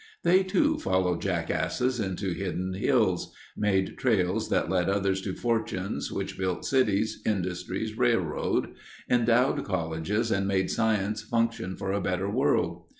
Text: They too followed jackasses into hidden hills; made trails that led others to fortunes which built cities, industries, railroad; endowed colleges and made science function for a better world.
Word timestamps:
They 0.23 0.41
too 0.41 0.79
followed 0.79 1.21
jackasses 1.21 1.99
into 1.99 2.33
hidden 2.33 2.73
hills; 2.73 3.31
made 3.55 3.99
trails 3.99 4.49
that 4.49 4.67
led 4.67 4.89
others 4.89 5.21
to 5.21 5.35
fortunes 5.35 6.11
which 6.11 6.39
built 6.39 6.65
cities, 6.65 7.21
industries, 7.23 7.95
railroad; 7.95 8.69
endowed 9.07 9.63
colleges 9.63 10.31
and 10.31 10.47
made 10.47 10.71
science 10.71 11.21
function 11.21 11.75
for 11.77 11.91
a 11.91 12.01
better 12.01 12.27
world. 12.31 12.87